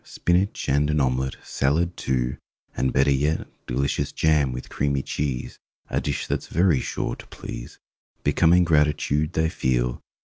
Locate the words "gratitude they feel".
8.63-10.01